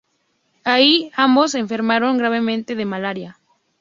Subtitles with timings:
[0.63, 3.37] Allí ambos enfermaron gravemente de malaria.